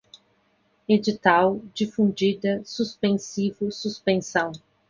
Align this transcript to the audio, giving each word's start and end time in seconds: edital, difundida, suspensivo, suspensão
edital, 0.89 1.59
difundida, 1.75 2.63
suspensivo, 2.65 3.71
suspensão 3.71 4.51